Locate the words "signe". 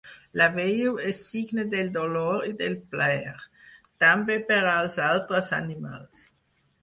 1.25-1.65